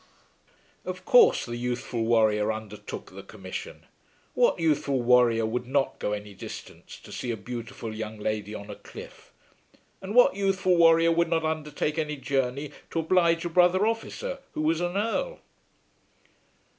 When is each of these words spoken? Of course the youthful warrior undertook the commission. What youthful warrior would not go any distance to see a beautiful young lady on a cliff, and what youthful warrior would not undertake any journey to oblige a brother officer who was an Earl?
Of 0.83 1.05
course 1.05 1.45
the 1.45 1.57
youthful 1.57 2.03
warrior 2.05 2.51
undertook 2.51 3.13
the 3.13 3.21
commission. 3.21 3.85
What 4.33 4.59
youthful 4.59 4.99
warrior 4.99 5.45
would 5.45 5.67
not 5.67 5.99
go 5.99 6.11
any 6.11 6.33
distance 6.33 6.97
to 7.01 7.11
see 7.11 7.29
a 7.29 7.37
beautiful 7.37 7.93
young 7.93 8.17
lady 8.17 8.55
on 8.55 8.71
a 8.71 8.75
cliff, 8.75 9.31
and 10.01 10.15
what 10.15 10.35
youthful 10.35 10.75
warrior 10.75 11.11
would 11.11 11.29
not 11.29 11.45
undertake 11.45 11.99
any 11.99 12.15
journey 12.15 12.71
to 12.89 13.01
oblige 13.01 13.45
a 13.45 13.49
brother 13.49 13.85
officer 13.85 14.39
who 14.53 14.63
was 14.63 14.81
an 14.81 14.97
Earl? 14.97 15.39